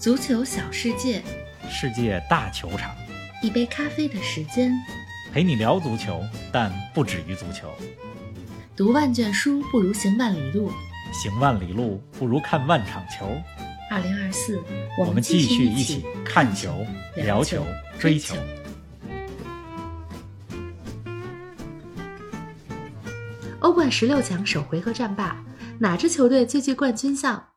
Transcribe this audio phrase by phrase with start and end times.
[0.00, 1.22] 足球小世界，
[1.68, 2.90] 世界大球场，
[3.42, 4.72] 一杯咖啡的时间，
[5.30, 7.70] 陪你聊足球，但不止于足球。
[8.74, 10.72] 读万卷书不如行万里路，
[11.12, 13.26] 行万里路不如看万场球。
[13.90, 14.58] 二零二四，
[14.98, 16.74] 我们继续一起起看球、
[17.16, 17.62] 聊球、
[17.98, 18.34] 追球。
[23.58, 25.44] 欧冠十六强首回合战罢，
[25.80, 27.48] 哪支球队最具冠军相？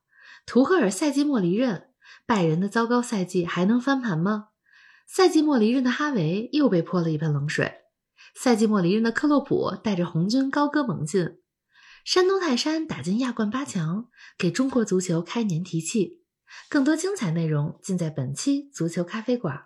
[0.45, 1.85] 图赫尔赛季末离任，
[2.25, 4.49] 拜仁的糟糕赛季还能翻盘吗？
[5.07, 7.81] 赛季末离任的哈维又被泼了一盆冷水。
[8.33, 11.39] 赛季末离任的克洛普带着红军高歌猛进。
[12.05, 16.21] 山东泰山打进亚冠八强，给中国足球开年提气。
[16.69, 19.65] 更多精彩内容尽在本期足球咖啡馆。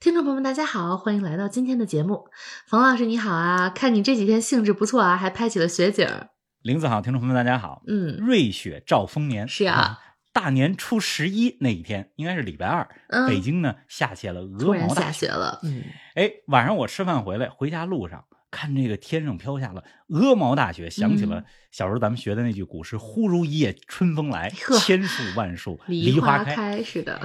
[0.00, 2.28] 听众朋友们，大家好，欢迎来到今天的节目。
[2.66, 6.30] 冯老师你好啊，看你这几天兴致不错啊，还拍起了雪景儿。
[6.60, 7.82] 林子好，听众朋友们大家好。
[7.86, 9.98] 嗯，瑞雪兆丰年是啊，
[10.32, 15.26] 大年初十一那一天，应该是礼拜二，嗯北京呢下起了鹅突然下毛大雪。
[15.26, 15.60] 雪了。
[15.62, 15.82] 嗯，
[16.14, 27.20] 哎，晚上我吃饭回来，回家路上看这个天上飘下了鹅毛大雪，想起了嗯小时候咱们学的那句古诗：“忽如一夜春风来， 千树万树梨花开是的。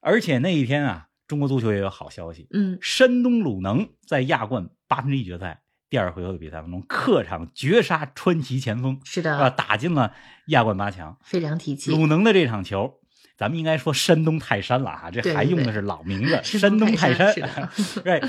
[0.00, 10.14] 而且那一天啊，中国足球也有好消息，嗯，山东鲁能在亚冠八分之一决赛第二回合的比赛当中，客场绝杀川崎前锋，是的啊，的，打进了
[10.46, 11.18] 亚冠八强。
[11.20, 11.90] 非常提气。
[11.90, 13.00] 鲁能的这场球，
[13.36, 18.00] 咱们应该说山东泰山了啊，这还用的是老名字，山 山东泰山山是。
[18.06, 18.22] 对，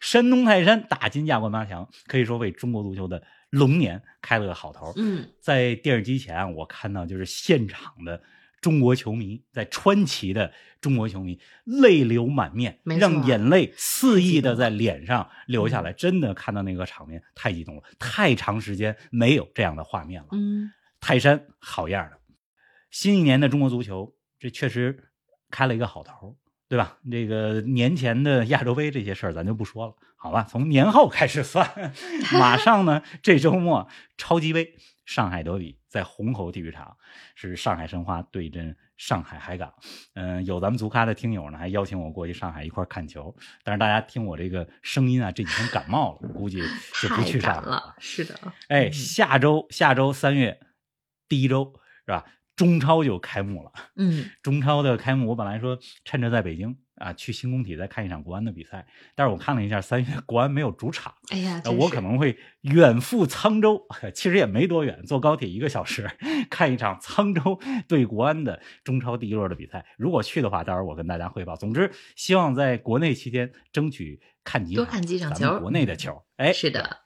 [0.00, 4.92] 山东泰山打进亚冠八强，可以说为中国足球的龙年开了个好头。
[4.96, 8.22] 嗯，在电视机前，我看到就是现场的
[8.60, 15.92] 中国球迷，在川崎的中国球迷泪流满面，让眼泪肆意的在脸上流嗯下来。
[15.92, 20.28] 真的看到那个场面，太激动了，太长时间没有这样的画面了。
[20.32, 22.18] 嗯，泰山好样的！
[22.90, 25.10] 新一年的中国足球，这确实
[25.50, 26.36] 开了一个好头，
[26.68, 26.98] 对吧？
[27.10, 30.46] 这个年前的亚洲杯这些事儿咱就不说了，好吧？
[30.48, 31.92] 从年后开始算，
[32.32, 34.74] 马上呢，这周末超级杯
[35.08, 36.94] 上海德比在虹口体育场
[37.34, 39.72] 是上海申花对阵上海海港。
[40.12, 46.60] 嗯、有咱们足咖的听友呢，还邀请我过去上海一块看球，但是大家听我这个声音啊，这几天感冒了，估计
[47.00, 47.94] 就不去上海了。
[47.98, 48.38] 是的，
[48.68, 50.60] 哎，嗯下周下周三月
[51.26, 51.72] 第一周
[52.04, 52.26] 是吧？
[52.58, 53.72] 中超就开幕了。
[53.96, 63.80] 嗯， 中超的开幕，我本来说趁着在北京啊，去新工体再看一场国安的比赛，但是我看了一下，三月国安没有主场，哎呀，呃我可能会远赴沧州，
[64.12, 66.10] 其实也没多远，坐高铁一个小时
[66.50, 69.86] 看一场沧州对国安的中超第一轮的比赛。
[69.96, 71.54] 如果去的话，到时候我跟大家汇报。
[71.54, 76.24] 总之，希望在国内期间争取看几场，多看几场球国内的球。
[76.36, 77.02] 哎，是的。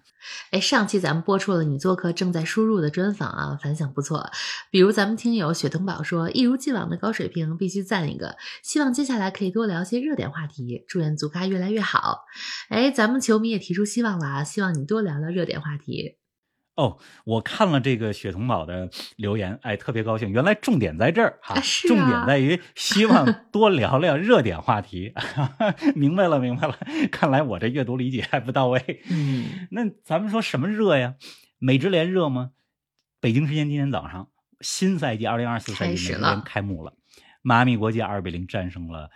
[0.50, 4.31] 哎，上期咱们播出了你做客正在输入的专访啊，反响不错。
[4.71, 8.37] 比如咱们听友雪腾宝说，一如既往的高水平，必须赞一个。
[8.62, 12.21] 希望接下来可以多聊些热点话题，祝愿足咖越来越好。
[12.69, 16.22] 哎，咱们球迷也提出希望了啊，希望你多聊聊热点话题。
[16.75, 20.31] 哦，我看了这个雪童宝的留言，哎，特别高兴。
[20.31, 25.12] 原来重点在这儿哈，啊是啊重点在于希望多聊聊热点话题。
[25.94, 26.78] 明白了，明白了。
[27.10, 29.03] 看来我这阅读理解还不到位。
[29.10, 31.16] 嗯，那咱们说什么热呀？
[31.59, 32.53] 美职联热吗？
[33.21, 36.94] 北京时间今天早上，新赛季二零二四赛季美职联开幕了，
[37.43, 39.10] 迈阿密国际二比零战胜了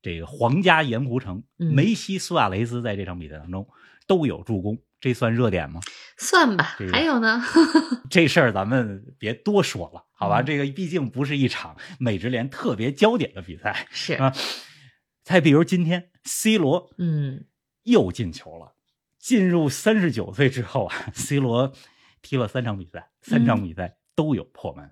[0.00, 1.42] 这个皇家盐湖城。
[1.58, 3.68] 嗯梅西、苏亚雷斯在这场比赛当中
[4.06, 5.80] 都有助攻，这算热点吗？
[6.18, 6.86] 算吧这。
[6.86, 7.42] 个还有呢？
[8.10, 10.40] 这事儿咱们别多说了，好吧？
[10.40, 14.32] 嗯这个毕竟不是一场美职联特别焦点的比赛 是，啊。
[15.22, 17.46] 再比如今天，C 罗嗯，
[17.84, 18.74] 又进球了。
[19.18, 21.72] 进入三十九岁之后啊，C 罗
[22.22, 24.90] 踢了三场比赛，三场比赛都有破门。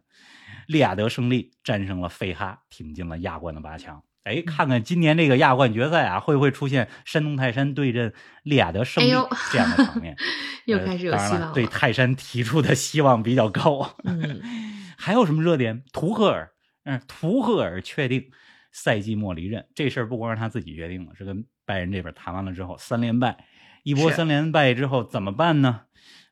[0.67, 4.05] 利雅得胜利战胜了费哈，挺进了亚冠的八强。
[4.29, 8.13] 哎，看看今年这个亚冠决赛啊，会不会出现山东泰山对阵
[8.43, 9.09] 利雅得胜利
[9.51, 10.15] 这样的场面？
[10.67, 11.53] 又呃开始有希望了。
[11.55, 13.97] 对泰山提出的希望比较高。
[14.05, 14.43] 嗯，
[14.99, 15.83] 还有什么热点？
[15.93, 16.51] 图赫尔，
[16.85, 18.31] 嗯，图赫尔确定
[18.71, 23.47] 赛季末离任，这事儿不光是他自己决定的，是跟拜仁这边谈完了之后，三连败，
[23.83, 25.81] 一波三连败之后怎么办呢？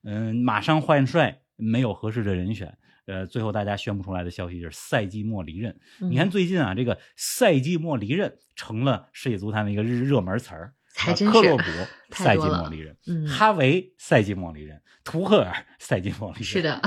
[0.04, 2.76] 嗯，马上换帅，没有合适的人选。
[3.06, 5.78] 呃，最后大家宣布出来的消息就是赛季末离任。
[6.00, 10.74] 嗯你看最近啊，这个赛季末离任成了世界足坛的一个热热门词儿。
[11.14, 11.58] 真是克洛
[12.08, 16.44] 普赛季末离任，嗯哈维赛季末离任，图赫尔 赛季末离任。
[16.44, 16.80] 是的，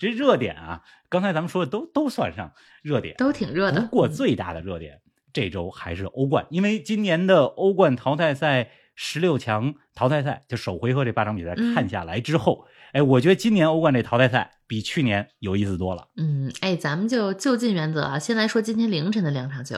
[0.00, 2.52] 这热点啊，刚才咱们说的都都算上
[2.82, 3.82] 热点，都挺热的。
[3.82, 5.00] 不过最大的热点
[5.32, 8.68] 这周还是欧冠，因为今年的欧冠淘汰赛
[9.04, 16.06] 十六强淘汰赛，就首回合这八场比赛嗯看下来之后，哎，我觉得今年欧冠这淘汰赛比去年有意思多了。
[16.16, 18.16] 嗯，哎，咱们就就近原则啊。
[18.16, 19.76] 先来说今天凌晨的两场球，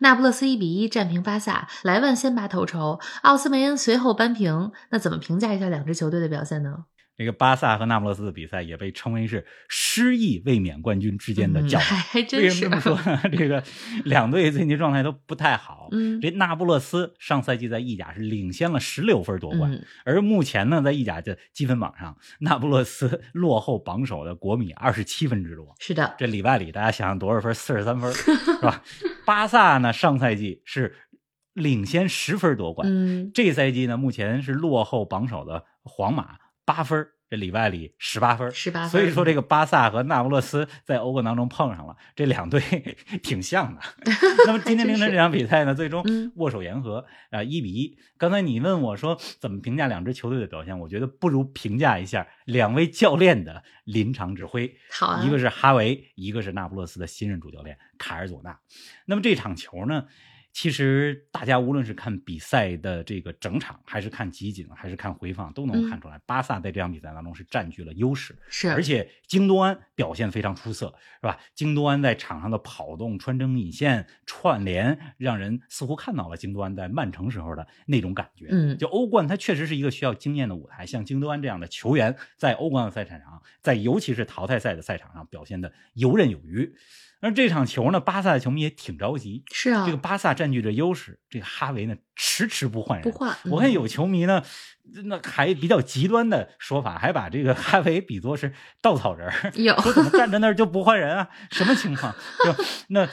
[0.00, 4.70] 那不勒斯一比一战平巴萨，莱万先拔头筹，奥斯梅恩随后扳平。
[4.90, 6.84] 那怎么评价一下两支球队的表现呢？
[7.16, 11.88] 这个巴萨和那不勒斯的比赛也被称为是失意卫冕冠军之间的嗯较量。
[11.88, 13.22] 还还真是为什么这么说呢？
[13.36, 13.62] 这个
[14.04, 15.88] 两队最近状态都不太好。
[15.92, 25.74] 嗯这那不勒斯上赛季在意甲是领先了十六分夺冠，嗯而目前呢，在意甲的积分榜上，那不勒斯落后榜首的国米二十七分之多。
[25.78, 27.54] 是的，这里外里，大家想想多少分？
[27.54, 28.82] 四十三分， 是吧？
[29.24, 30.94] 巴萨呢，上赛季是
[31.54, 36.36] 领先十分夺冠，嗯这赛季呢，目前是落后榜首的皇马
[36.66, 42.60] 八分，这里外里十八分，十八分所以说，这个巴萨和那不勒斯在欧冠当中碰上了，这两队
[43.22, 43.80] 挺像的。
[44.46, 47.96] 那么今天凌晨这场比赛呢，最终嗯握手言和，啊，一比一。
[48.18, 54.76] 刚才你问我说怎么评价两支球队的表现，我觉得不如评价一下两位教练的临场指挥。
[54.90, 58.58] 好啊，一个是哈维，一个是那不勒斯的新任主教练卡尔佐纳。
[59.04, 60.06] 那么这场球呢，
[60.56, 68.34] 其实大家无论是看比赛的这个整场，还是看集锦，还是看回放，都能看出来，巴萨在这场比赛当中是占据了优势。
[68.48, 70.86] 是，而且京多安表现非常出色，
[71.20, 71.38] 是吧？
[71.54, 78.46] 京多安在场上的跑动、穿针引线、串联，让人似乎看到了京多安在曼城时候的那种感觉。
[78.50, 80.86] 嗯就欧冠，它确实是一个需要经验的舞台。
[80.86, 86.74] 像京多安这样的球员，在欧冠的赛场上，在尤其是淘汰赛的赛场上表现的游刃有余。
[87.20, 89.42] 而这场球呢，巴萨的球迷也挺着急。
[89.52, 94.42] 是啊，这个巴萨占据着优势，这个哈维呢迟迟不换人，不换嗯我看有球迷呢，
[95.04, 99.30] 那还比较极端的说法，还把这个哈维比作是稻草人
[99.82, 101.28] 说怎么站在那儿就不换人啊？
[101.50, 102.14] 什么情况？
[102.44, 103.08] 就那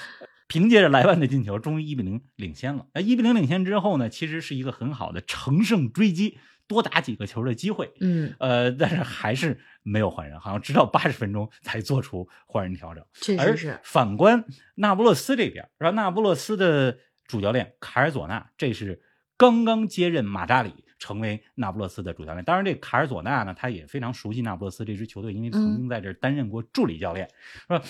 [0.48, 2.86] 凭借着莱万的进球，终于一比零领先了。
[2.94, 6.38] 那一比零领先之后呢，其实是一个很好的乘胜追击，
[6.68, 7.92] 多打几个球的机会。
[8.00, 13.04] 嗯，呃，但是还是没有换人，好像直到八十分钟才做出换人调整。
[13.38, 14.46] 而确实是，反观
[14.76, 15.70] 那不勒斯这边？
[15.78, 19.02] 那不勒斯的主教练卡尔佐纳，这是
[19.38, 22.44] 刚刚接任马扎里，成为那不勒斯的主教练。
[22.46, 27.28] 当然，这卡尔佐纳呢，他也非常熟悉那不勒斯这支球队，因为曾经在这儿担任过助理教练，
[27.62, 27.82] 是吧？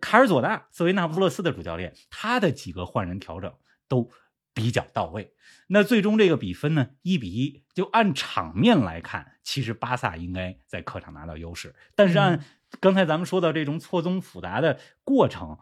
[0.00, 3.52] 卡尔佐纳作为那不勒斯的主教练，他的几个换人调整
[3.88, 4.10] 都
[4.54, 5.34] 比较到位。
[5.68, 7.64] 那最终这个比分呢，一比一。
[7.72, 12.44] 就按场面来看，其实巴萨应该在客场拿到优势，但是按
[12.80, 15.58] 刚才咱们说到这种错综复杂的过程，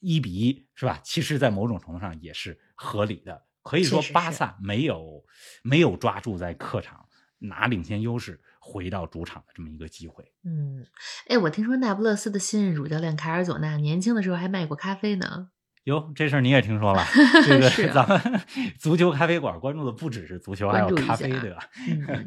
[0.00, 1.00] 一比一是吧？
[1.02, 3.44] 其实，在某种程度上也是合理的。
[3.62, 5.24] 可以说巴萨没有
[5.62, 7.06] 没有抓住在客场
[7.38, 10.32] 拿领先优势回到主场的这么一个机会。
[10.44, 10.84] 嗯，
[11.28, 15.50] 哎，我听说那不勒斯的新任主教练卡尔佐纳年轻的时候还卖过咖啡呢。
[15.84, 17.04] 哟，这事儿你也听说了？
[17.44, 18.40] 这个啊咱们
[18.78, 21.68] 足球咖啡馆关注的不只是足球，还有咖啡，对吧？
[21.88, 22.26] 嗯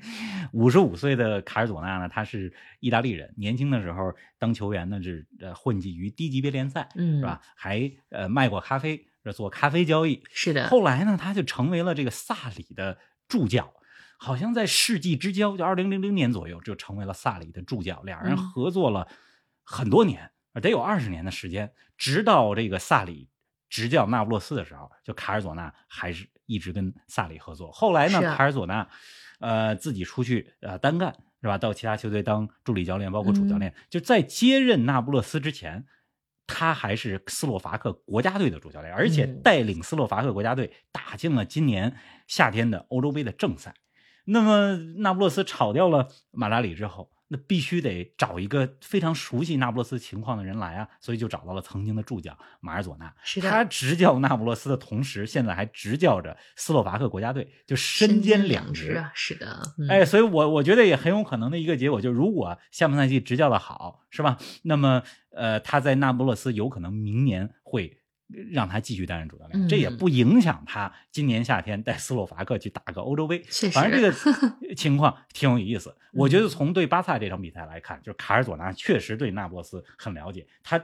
[0.51, 7.39] 五十五岁的卡尔佐纳呢，他是意大利人，年轻的时候当球员呢是呃混迹于低级别联赛，嗯，是吧？
[7.55, 10.21] 还呃卖过咖啡，呃做咖啡交易。
[10.29, 12.97] 是的，后来呢，他就成为了这个萨里的
[13.29, 13.73] 助教，
[14.17, 19.07] 好像在世纪之交，就二零零零年左右就成为了萨里的助教，两人嗯合作了
[19.63, 20.31] 很多年，
[20.61, 23.29] 得有二十年的时间，直到这个萨里
[23.69, 27.71] 执教那不勒斯的时候，就卡尔佐纳还是一直跟萨里合作。
[27.71, 28.87] 后来呢，卡尔佐纳
[29.39, 31.57] 呃自己出去呃单干是吧？
[31.57, 33.71] 到其他球队当助理教练，包括主教练。
[33.71, 35.85] 嗯就在接任那不勒斯之前，
[36.47, 41.95] 他还是斯洛伐克国家队的主教练，而且嗯带领斯洛伐克国家队打进了今年
[42.27, 43.73] 夏天的欧洲杯的正赛。
[44.25, 53.13] 那么那不勒斯炒掉了马拉里之后，那必须得找一个非常熟悉那不勒斯情况的人来啊，所以就找到了曾经的助教马尔佐纳。
[53.23, 58.95] 是的他执教那不勒斯的同时，现在还执教着斯洛伐克国家队，就身兼两职。
[58.95, 64.37] 啊，是的，嗯、哎，所以我我觉得也很有可能的一个结果，就是如果下半赛季执教的好，是吧？
[64.63, 65.01] 那么
[65.31, 67.97] 呃，他在那不勒斯有可能明年会
[68.51, 73.39] 让他继续担任主教练，嗯这也不影响他今年夏天带斯洛伐克去打个欧洲杯。
[73.43, 75.95] 确实反正这个情况挺有意思。
[76.13, 80.81] 我觉得从对巴萨这场比赛来看，就是卡尔佐纳确实对那不勒斯很了解，他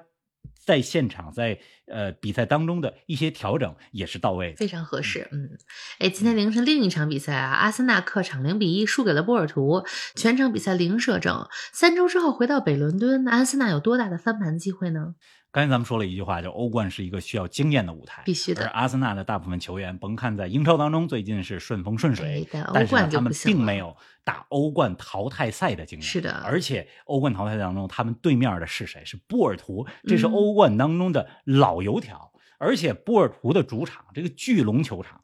[0.63, 4.57] 在现场在呃比赛当中的一些调整也是到位的。
[4.57, 5.57] 非常合适，嗯，
[5.99, 9.83] 哎，今天凌晨另一场比赛啊，阿森纳客场零比一输给了波尔图，
[10.15, 11.47] 全场比赛零射正。
[11.73, 15.15] 三周之后回到北伦敦，那阿森纳有多大的翻盘机会呢？
[15.51, 26.01] 刚才咱们说了一句话，就欧冠是一个需要经验的舞台，必须的而阿森纳的大部分球员，甭看在英超当中最近是顺风顺水哎，但是呢他们并没有打欧冠淘汰赛的经验。
[26.01, 29.03] 是的而且欧冠淘汰赛当中，他们对面的是谁？
[29.03, 32.31] 是波尔图，这是嗯欧冠当中的老油条。
[32.57, 35.21] 而且波尔图的主场这个巨龙球场，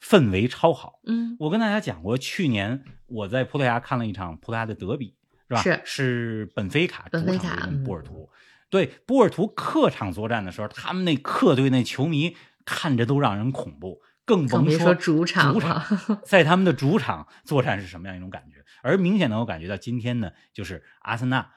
[0.00, 1.00] 氛围超好。
[1.06, 5.16] 嗯我跟大家讲过，去年我在葡萄牙看了一场葡萄牙的德比，
[5.48, 5.62] 是吧？
[5.62, 8.28] 是是本菲卡主场对波尔图。
[8.68, 15.82] 对波尔图客场作战的时候，他们那客队那球迷看着都让人恐怖，更甭说主场主场
[16.24, 18.64] 在他们的主场作战是什么样一种感觉？
[18.82, 21.50] 而明显能够感觉到，今天呢，就是阿森纳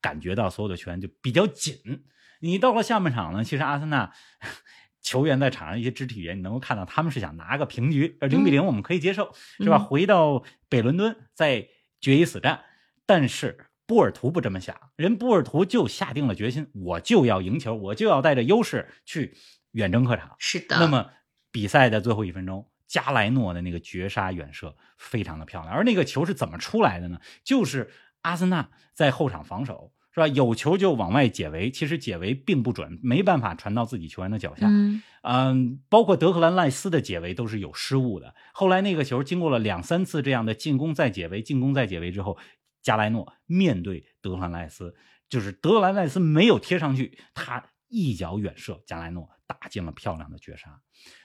[0.00, 2.04] 感觉到所有的球员就比较紧。
[2.40, 4.12] 你到了下半场呢，其实阿森纳
[5.02, 9.76] 球员在场上一些肢体语言，你能够看到他们是想拿个平局，呃，零比零我们可以接受，是吧？
[9.76, 11.68] 嗯回到北伦敦再
[12.00, 12.64] 决一死战，
[13.06, 13.66] 但是。
[13.86, 19.36] 波尔图不这么想，人波尔图就下定了决心，我就要赢球，我就要带着优势去
[19.72, 20.34] 远征客场。
[20.38, 20.78] 是的。
[20.78, 21.10] 那么
[21.52, 27.20] 比赛的最后一分钟，加莱诺的那个绝杀远射非常的漂亮，而那个球是怎么出来的呢？
[27.44, 27.90] 就是
[28.22, 30.28] 阿森纳在后场防守，是吧？
[30.28, 34.66] 有球就往外解围，其实解围并不准，没办法传到自己球员的脚下。
[34.68, 38.34] 嗯嗯，包括德克兰赖斯的解围都是有失误的。
[38.52, 42.36] 后来那个球经过了两三次这样的进攻再解围、进攻再解围之后，
[42.84, 44.94] 加莱诺面对德兰赖斯，
[45.28, 50.80] 就是德兰赖斯没有贴上去，他一脚远射，加莱诺打进了漂亮的绝杀。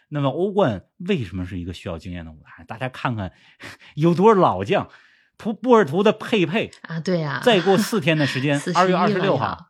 [0.08, 2.64] 那么欧冠为什么是一个需要经验的舞台？
[2.64, 3.32] 大家看看
[3.94, 4.90] 有多少老将，
[5.38, 9.70] 图波尔图的佩佩，啊，对呀、再过四天的时间， 二月二十六号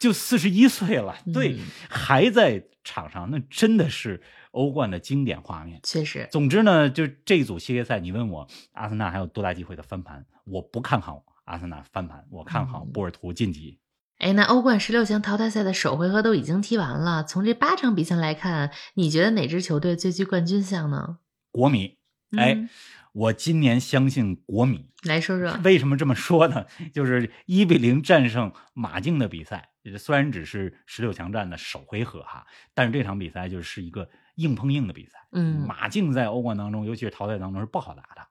[0.00, 4.22] 就四十一岁了，对，嗯还在场上，那真的是
[4.58, 5.78] 欧冠的经典画面。
[5.84, 10.26] 确实，总之呢，就这组系列赛，你问我阿森纳还有多大机会的翻盘？
[10.44, 13.78] 我不看好阿森纳翻盘，我看好嗯波尔图晋级。
[14.18, 21.18] 哎，那欧冠十六强淘汰赛的首回合都已经踢完了，从这八场比赛来看，你觉得哪支球队最具冠军相呢？
[21.52, 21.98] 国米，
[22.36, 22.68] 哎，嗯
[23.12, 24.90] 我今年相信国米。
[25.04, 26.66] 来说说，为什么这么说呢？
[26.92, 34.08] 就是一比零战胜马竞的比赛，虽然只是十六强战的首回合哈，但是这场比赛就是一个
[34.38, 35.18] 硬碰硬的比赛。
[35.30, 38.26] 嗯马竞在欧冠当中，尤其是淘汰当中是不好打的。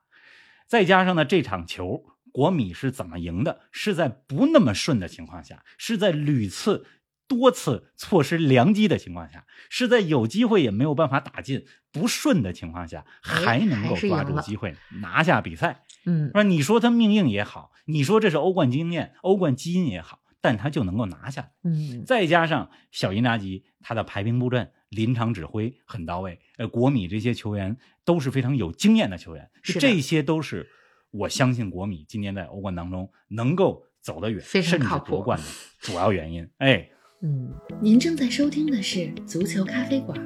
[0.66, 3.62] 再加上呢，这场球国米是怎么赢的？
[3.72, 6.86] 是在不那么顺的情况下，是在屡次、
[7.28, 15.84] 多次错失良机的情况下，是在有机会也没有办法打进、不顺的情况下，哎还能够抓住机会拿下比赛。
[16.06, 21.52] 嗯说你说他命硬也好，你说这是欧冠经验、欧冠基因也好，但他就能够拿下。
[21.64, 27.76] 嗯，再加上小因扎吉他的排兵布阵、临场指挥很到位，呃，国米这些球员
[28.06, 30.70] 都是非常有经验的球员，是这些都是
[31.12, 35.46] 我相信国米今年在欧冠当中能够走得远，非常甚至夺冠的
[35.80, 36.48] 主要原因。
[36.58, 36.90] 哎，
[37.22, 37.52] 嗯，
[37.82, 40.18] 您正在收听的是足球咖啡馆，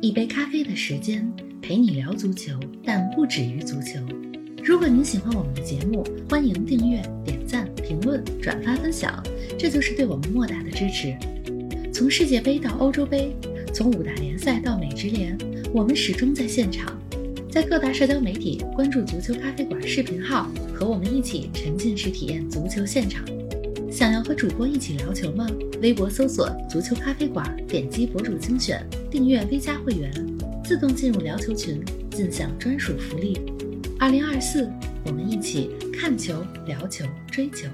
[0.00, 1.28] 一杯咖啡的时间
[1.60, 3.98] 陪你聊足球，但不止于足球。
[4.62, 9.22] 如果您喜欢我们的节目，欢迎订阅、点赞、评论、转发分享，
[9.58, 11.14] 这就是对我们莫大的支持。
[11.92, 13.36] 从世界杯到欧洲杯，
[13.74, 15.36] 从五大联赛到美职联，
[15.72, 16.96] 我们始终在现场。
[17.50, 23.24] 在各大社交媒体关注“足球咖啡馆”视频号，和我们一起沉浸式体验足球现场。
[23.90, 25.44] 想要和主播一起聊球吗？
[25.82, 30.08] 微博搜索“足球咖啡馆”，点击博主精选，订阅 V 加会员，
[30.64, 33.40] 自动进入聊球群，尽享专属福利。
[33.98, 34.70] 二零二四，
[35.04, 37.66] 我们一起看球、聊球、追球。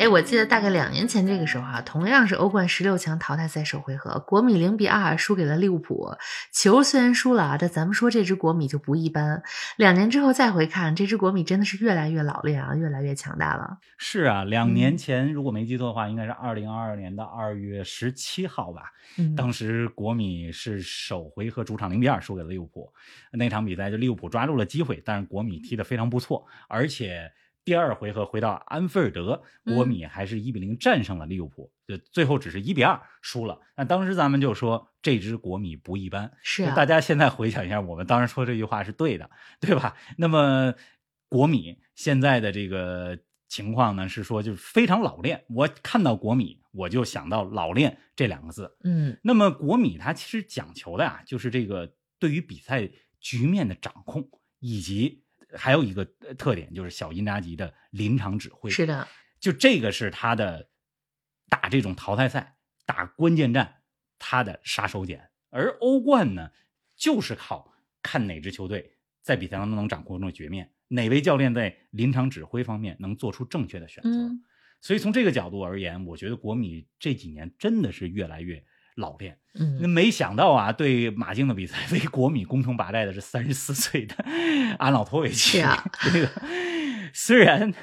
[0.00, 6.16] 哎，我记得大概两年前这个时候啊，同样是欧冠十六强淘汰赛首回合，国米零比二输给了利物浦。
[6.50, 9.42] 球虽然输了啊，但咱们说这支国米就不一般。
[9.76, 13.76] 两年之后再回看，这支国米真的是越来越老练啊，越来越强大了。
[13.98, 18.84] 是啊，两嗯年前如果没记错的话，应该是二零二二年的二月十七号吧。
[19.18, 22.90] 嗯，当时国米是首回合主场零比二输给了利物浦，
[23.32, 27.30] 那场比赛就利物浦抓住了机会，但是国米踢得非常不错，而且
[27.70, 33.60] 第二回合回到安菲尔德，嗯国米还是一比零战胜了利物浦，就最后只是一比二输了。
[33.76, 39.96] 那当时咱们就说这支国米不一般，是啊大家现在回想一下，我们当时说这句话是对的，对吧？
[40.16, 40.74] 那么
[41.28, 45.44] 国米现在的这个情况呢，是说就是非常老练。
[45.48, 48.76] 我看到国米，我就想到老练这两个字。
[48.82, 55.22] 嗯那么国米它其实讲求的啊，就是这个对于比赛局面的掌控，以及
[55.56, 58.70] 还有一个呃特点就是小因扎吉的临场指挥。
[58.70, 59.06] 是的，
[59.38, 60.68] 就这个是他的
[61.48, 63.82] 打这种淘汰赛、打关键战
[64.18, 65.20] 他的杀手锏。
[65.50, 66.50] 而欧冠呢，
[66.96, 74.10] 就是靠看哪支球队在比赛当中能掌控住局面，哪位教练在临场指挥方面能做出正确的选择。
[74.10, 74.44] 嗯
[74.82, 78.64] 所以从这个角度而言，我觉得国米这几年真的是越来越
[79.00, 79.36] 老练。
[79.52, 84.14] 那嗯，没想到啊，对马竞的比赛 为国米攻城拔寨的是三十四岁的
[84.78, 85.58] 安瑙托维奇。
[85.58, 86.28] 是啊， 这个
[87.12, 87.74] 虽然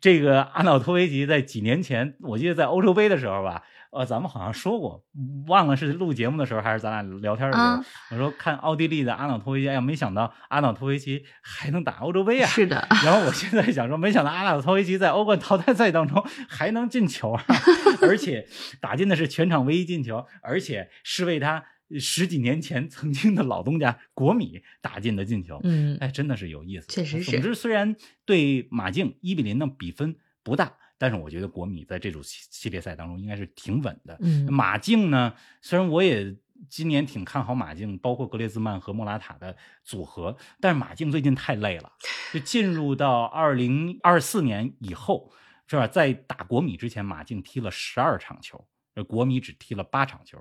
[0.00, 5.04] 这个安瑙托维奇在几年前，我记得在欧洲杯的时候吧，呃，咱们好像说过，
[5.46, 12.46] 忘了是录节目的时候还是咱俩聊天的时候，啊我说看奥地利的阿瑙托维奇，哎呀，没想到阿瑙托维奇还能打欧洲杯啊！
[12.46, 17.44] 是的，然后我现在想说，没想到阿瑙托维奇在欧冠淘汰赛当中还能进球啊，
[18.02, 18.46] 而且
[18.80, 21.64] 打进的是全场唯一进球，而且是为他
[21.98, 25.58] 十几年前曾经的老东家国米打进的进球。
[25.64, 26.86] 嗯，哎，真的是有意思。
[26.88, 34.18] 确实是总之，虽然对马竞一比零的比分不大，但是我觉得国米在这组系系列赛当中应该是挺稳的。
[34.20, 36.36] 嗯马竞呢，虽然我也
[36.68, 41.92] 今年挺看好马竞，包括格列兹曼和莫拉塔的组合，但是马竞最近太累了，
[42.32, 45.32] 就进入到二零二四年以后，
[45.66, 45.86] 是吧？
[45.86, 50.38] 在打国米之前，马竞踢了十二场球，而国米只踢了八场球。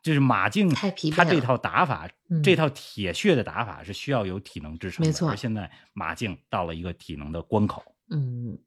[0.00, 0.68] 就是马竞
[1.14, 5.08] 他这套打法，嗯这套铁血的打法是需要有体能支撑的。
[5.08, 7.84] 没错而现在马竞到了一个体能的关口。
[8.10, 8.58] 嗯，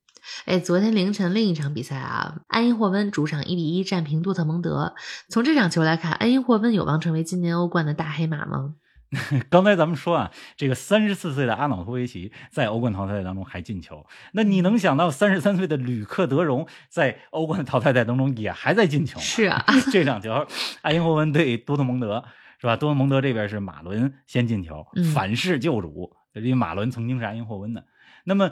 [0.46, 4.94] 哎，昨天凌晨另一场比赛啊，埃因霍温主场一比一战平多特蒙德。
[5.30, 8.76] 从这场球来看，埃因霍温有望成为今年欧冠的大黑马吗？
[9.50, 19.24] 刚才咱们说啊，这个三十四岁的阿瑙托维奇在欧冠淘汰赛当中还进球，那你能想到三十三岁的吕克德容在欧冠淘汰赛当中也还在进球吗？
[19.24, 19.64] 是啊，
[19.94, 20.46] 这场球，
[20.82, 22.26] 埃因霍温对多特蒙德
[22.60, 22.76] 是吧？
[22.76, 27.86] 多特蒙德这边是马伦先进球嗯，反噬救主，因为马伦曾经是埃因霍温的。
[28.28, 28.52] 那么，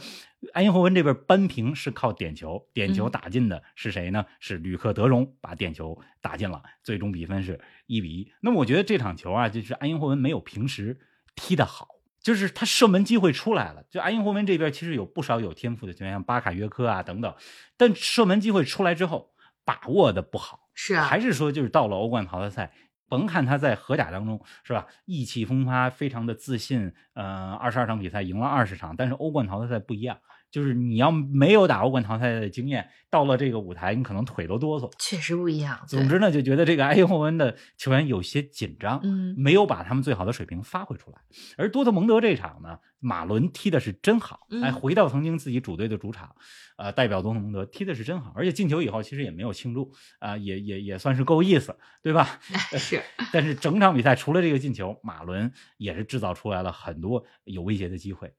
[0.53, 4.25] 埃因霍温这边扳平是靠点球，点球嗯打进的是谁呢？
[4.39, 8.31] 是吕克德容把点球打进了，最终比分是一比一。
[8.41, 10.99] 那么我觉得这场球啊，就是埃因霍温没有平时
[11.35, 11.87] 踢得好，
[12.21, 13.83] 就是他射门机会出来了。
[13.89, 17.35] 就埃因霍温这边其实有不少有天赋的球员，像巴卡约科啊等等，
[17.75, 19.33] 但射门机会出来之后
[19.65, 20.69] 把握的不好。
[20.75, 22.73] 是啊，还是说就是到了欧冠淘汰赛，
[23.07, 30.17] 甭看他在荷甲当中是吧，意气风发，非常的自信，呃，二十二场比赛赢了二十场，但是欧冠淘汰赛不一样，
[30.49, 34.91] 就是你要没有打欧冠淘汰赛的经验，到了这个舞台，你可能腿都哆嗦。
[34.97, 35.79] 确实不一样。
[35.87, 41.17] 总之呢，就觉得这个埃因霍温的球员有些紧张，嗯没有把他们最好的水平发挥出来。
[41.57, 46.35] 而多特蒙德这场呢，马伦踢的是真好，嗯哎，回到曾经自己主队的主场，
[46.77, 52.39] 呃，代表多特蒙德踢的是真好，而且进球以后其实也没有庆祝，啊、也也也算是够意思，对吧？
[52.77, 53.01] 是，
[53.33, 58.33] 但是整场比赛除了这个进球，马伦也是制造出来了很多有威胁的机会。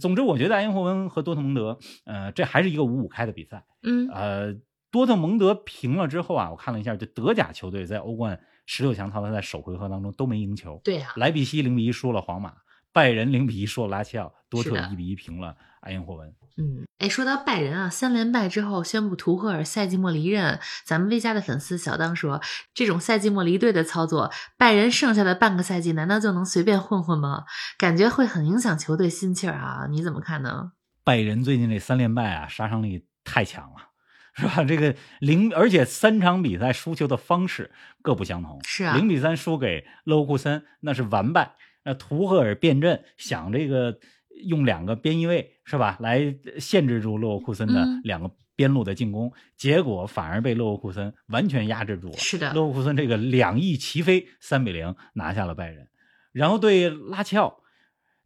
[0.00, 3.64] 总之，我觉得埃因霍温和多特蒙德，呃，这还是一个五五开的比赛。
[3.82, 4.54] 嗯呃，
[4.90, 10.80] 多特蒙德平了之后啊，我看了一下，就德甲球队在欧冠十六强淘汰赛首回合当中都没赢球。
[10.84, 12.54] 对呀莱比锡零比一输了皇马，
[12.96, 16.34] 拜仁零比一输了拉齐奥，多特一比一平了埃因霍温。
[16.56, 22.40] 嗯，哎，说到拜仁啊，三连败之后宣布图赫尔赛季末离任，咱们 V 家的粉丝小当说，
[22.72, 27.44] 这种赛季末离队的操作，拜仁剩下的半个赛季难道就能随便混混吗？
[27.76, 30.72] 感觉会很影响球队心气儿啊，你怎么看呢？
[31.04, 33.90] 拜仁最近这三连败啊，杀伤力太强了。
[34.36, 34.64] 是吧？
[34.64, 38.58] 这个零，而且三场比赛输球的方式各不相同。
[38.64, 41.56] 是啊零比三输给勒沃库森，那是完败。
[41.86, 43.96] 那图赫尔变阵，想这个
[44.44, 52.16] 用两个边翼位是吧，来限制住勒沃库森的嗯两个边路的进攻，结果反而被勒沃库森完全压制住了。
[52.18, 55.86] 是的勒沃库森这个两翼齐飞，三比零拿下了拜仁。
[56.32, 57.62] 然后对拉齐奥，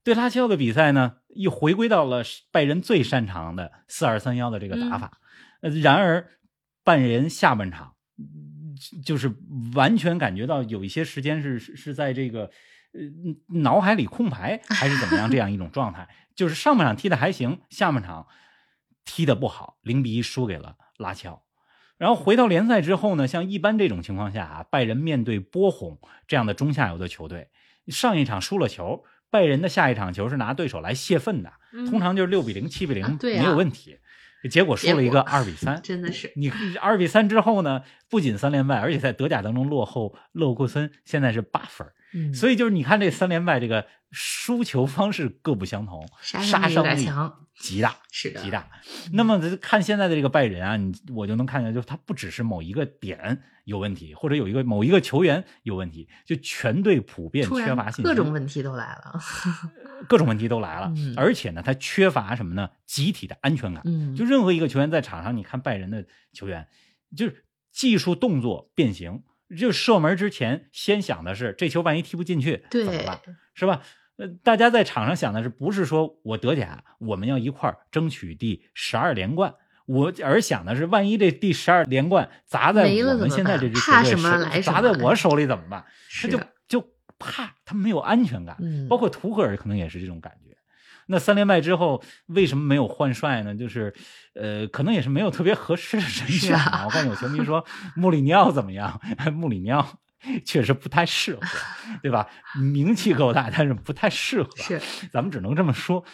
[0.03, 5.20] 对拉齐奥的比赛呢，又回归到了拜仁最擅长的四二三幺的这个打法。
[5.61, 6.27] 呃，然而
[6.83, 9.31] 拜仁下半场嗯就是
[9.75, 12.51] 完全感觉到有一些时间是是是在这个
[12.92, 13.00] 呃
[13.61, 18.26] 脑海里空白还是怎么样这样一种状态，就是上半场踢的还行，下半场
[19.05, 21.42] 踢的不好，零比一输给了拉齐奥。
[21.98, 27.50] 然后回到联赛之后呢，像一般这种情况下啊，拜仁面对波鸿这样的中下游的球队，
[27.88, 31.53] 上一场输了球，拜仁的下一场球是拿对手来泄愤的，
[31.90, 33.98] 通常就是六比零、七比零、啊对啊没有问题。
[34.50, 36.50] 结果输了一个二比三，真的是，你
[36.81, 41.92] 二比三之后呢，不仅三连败，而且在德甲当中落后勒沃库森，现在是八分儿。
[42.12, 47.09] 嗯，所以就是你看这三连败，这个输球方式各不相同，杀伤力
[47.55, 47.96] 极大。
[48.11, 48.68] 是的，极大。
[49.12, 59.20] 那么看现在的这个拜仁啊，你我就能看见，就是他不只是某一个点有问题，或者有一个某一个球员有问题，就全队普遍缺乏信心，各种问题都来了，
[60.09, 60.90] 各种问题都来了。
[60.96, 62.70] 嗯而且呢，他缺乏什么呢？
[62.87, 63.83] 集体的安全感。
[63.85, 66.66] 嗯，就任何一个球员在场上，你看拜仁的球员，
[67.14, 69.23] 就是技术动作变形，
[69.57, 73.21] 就射门之前先想的是这球万一踢不进去怎么办，
[73.55, 73.83] 是吧？
[74.17, 79.55] 呃，大家在场上想的是不是说我德甲我们要一块儿争取第十二连冠？
[79.87, 84.17] 我而想的是，万一这第十二连冠砸在我们现在这支球队
[84.63, 85.85] 手砸在我手里怎么办？
[86.23, 88.57] 他就就怕他没有安全感。
[88.61, 90.57] 嗯，包括图赫尔可能也是这种感觉。
[91.11, 93.55] 那三连败之后，为什么没有换帅呢？
[93.55, 93.92] 就是，
[94.35, 97.64] 呃，可能也是没有特别合适的人选啊我看有球迷说
[97.96, 99.01] 穆里尼奥怎么样？
[99.35, 99.85] 穆里尼奥
[100.44, 101.40] 确实不太适合，
[102.03, 102.29] 对吧？
[102.61, 104.51] 名气够大，但是不太适合。
[104.57, 106.05] 是，咱们只能这么说。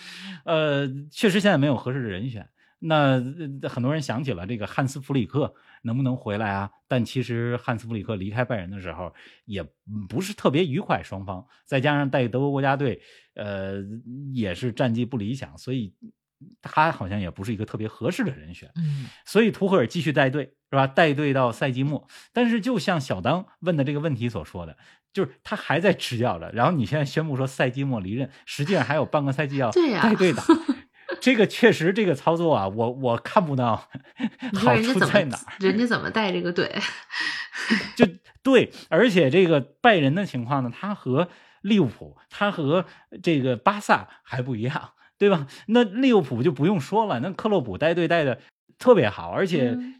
[0.45, 2.49] 呃，确实现在没有合适的人选。
[2.79, 3.15] 那
[3.63, 5.55] 呃很多人想起了这个汉斯弗里克
[5.87, 6.71] 能不能回来啊？
[6.89, 9.65] 但其实汉斯弗里克离开拜仁的时候也
[10.09, 13.01] 不是特别愉快，双方再加上带德国国家队，
[13.35, 13.77] 呃，
[14.35, 15.95] 也是战绩不理想，所以
[16.61, 18.71] 他好像也不是一个特别合适的人选。
[18.77, 20.87] 嗯所以图赫尔继续带队是吧？
[20.87, 24.77] 带队到赛季末，但是就像小当问的这个问题所说的，
[25.13, 30.43] 就是他还在执教着，然后你现在宣布说赛季末离任，实际上还有半个赛季要带队打。
[31.21, 33.89] 这个确实，这个操作啊，我我看不到
[34.55, 35.43] 好处在哪儿。
[35.61, 36.75] 人家怎么带这个队？
[37.97, 38.07] 就
[38.43, 41.29] 对，而且这个拜仁的情况呢，他和
[41.63, 42.85] 利物浦，他和
[43.23, 45.47] 这个巴萨还不一样，对吧？
[45.67, 48.41] 那利物浦就不用说了，那克洛普带队带的
[48.79, 49.95] 特别好，而且嗯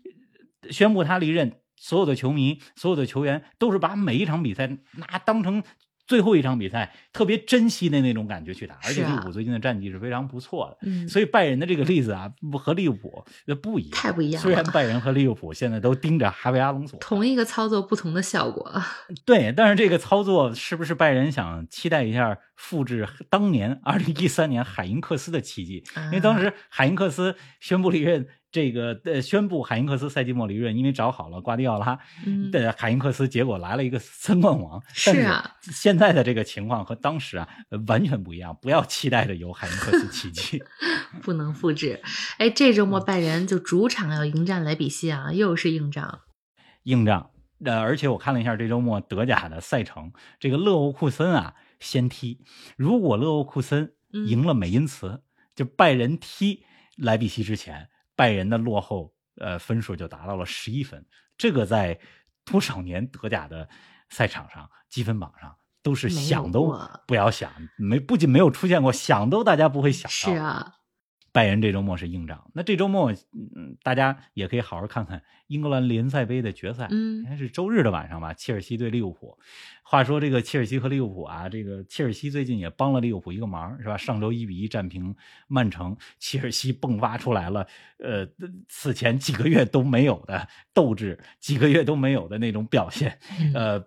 [0.71, 5.63] 宣布他离任，所有的球迷、所有的球员都是把每一场比赛拿当成。
[6.07, 18.71] 最后一场比赛，特别珍惜的那种感觉去打，而且利物浦最近的战绩是非常不错的，嗯，所以拜仁的这个例子啊，不和利物浦那不一样，太不一样虽然拜仁和利物浦现在都盯着哈维阿隆索，同一个操作，不同的效果。
[19.27, 25.83] 对，但是这个操作是不是拜仁想期待一下复制当年二零一三年海因克斯的奇迹？
[26.07, 34.83] 因为当时海因克斯宣布离任，这个呃宣布海因克斯赛季末离任，因为找好了瓜迪奥拉嗯， 的海因克斯，结果来了一个三冠王。
[34.95, 40.63] 是啊，现在的这个情况和当时啊呃完全不一样，不要期待着有海因克斯奇迹。
[41.21, 42.01] 不能复制。
[42.39, 46.21] 哎，这周末拜仁就主场要迎战莱比锡啊，又是硬仗。
[46.85, 47.33] 硬仗。
[47.63, 52.41] 呃，而且我看了一下这周末德甲的赛程，这个勒沃库森啊先踢，
[52.79, 55.23] 如果勒沃库森嗯赢了美因茨，
[55.55, 56.65] 就拜仁踢
[56.97, 61.07] 莱比锡之前，拜仁的落后呃分数就达到了十一分，
[61.39, 62.01] 这个在
[62.45, 63.69] 多少年德甲的
[64.09, 66.75] 赛场上积分榜上都是想都
[67.07, 70.35] 不要想，没不仅没有出现过，想都大家不会想到。
[70.35, 70.75] 是啊，
[71.37, 79.37] 拜仁这周末是硬仗，那这周末，嗯，大家也可以好好看看英格兰联赛杯的决赛，嗯应该是周日的晚上吧，切尔西对利物浦。
[79.83, 83.99] 话说这个切尔西和利物浦啊，这个切尔西最近也帮了利物浦一个忙，是吧？
[83.99, 85.15] 上周一比一战平
[85.47, 87.67] 曼城，切尔西迸发出来了，
[87.99, 88.27] 呃，
[88.67, 93.87] 此前几个月都没有的斗志，几个月都没有的那种表现，嗯呃。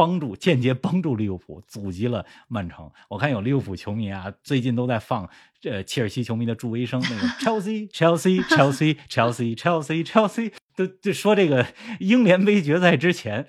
[0.00, 2.90] 帮助间接帮助利物浦阻击了曼城。
[3.10, 5.28] 我看有利物浦球迷啊，最近都在放
[5.64, 11.66] 呃切尔西球迷的助威声，那个 Chelsea Chelsea Chelsea Chelsea Chelsea Chelsea，都就说这个
[11.98, 13.46] 英联杯决赛之前。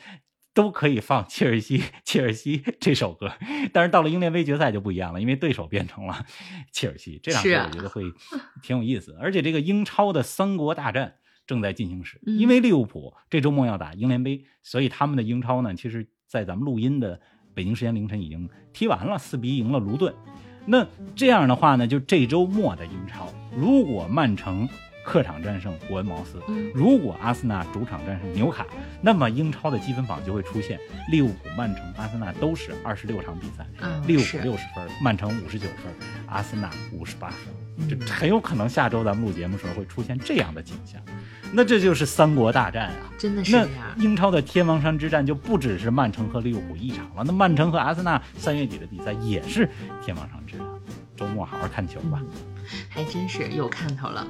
[0.54, 3.32] 都可以放切尔西，切尔西这首歌，
[3.72, 6.26] 但是到了英联杯决赛就不一样了，因为对手变成了
[6.74, 8.04] 切尔西，这场我觉得会
[8.62, 9.16] 挺有意思。
[9.22, 11.16] 而且这个英超的三国大战
[11.48, 17.20] 正在进行时，嗯因为利物浦这周末要打英联杯，所以他们的英超呢，其实在咱们录音的
[17.54, 20.14] 北京时间凌晨已经踢完了，四比一赢了卢顿。
[20.66, 24.66] 那这样的话呢，就这周末的英超，如果曼城
[25.04, 28.66] 客场战胜伯恩茅斯，嗯如果阿森纳主场战胜纽卡，
[29.02, 35.94] 那么英超的积分榜就会出现利物浦、曼城、阿森纳都是二十六场比赛，嗯，利物浦是六十分，曼城五十九分，
[36.28, 41.02] 阿森纳五十八分，这嗯很有可能下周咱们录节目时候会出现这样的景象。
[41.54, 43.12] 那这就是三国大战啊！
[43.18, 43.68] 真的是那。
[43.98, 49.68] 英超的天王山之战就不只是曼城和利物浦一场了，那曼城和阿森纳三月底的比赛也是
[50.02, 50.66] 天王山之战。
[51.22, 52.20] 周末好好看球吧。
[52.90, 54.26] 还真是有看头了。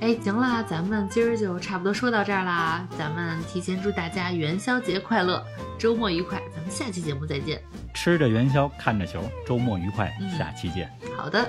[0.00, 2.86] 哎，行啦，咱们今儿就差不多说到这儿啦。
[2.98, 5.42] 咱们提前祝大家元宵节快乐，
[5.78, 6.38] 周末愉快。
[6.54, 7.62] 咱们下期节目再见。
[7.94, 10.90] 吃着元宵，看着球，周末愉快，嗯下期见。
[11.16, 11.48] 好的，